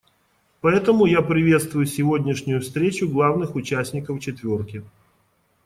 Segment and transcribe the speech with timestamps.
[0.61, 4.83] Поэтому я приветствую сегодняшнюю встречу главных участников «четверки».